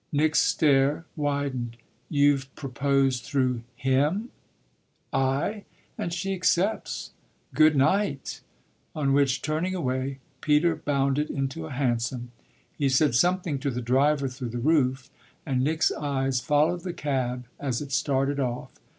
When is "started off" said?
17.91-18.71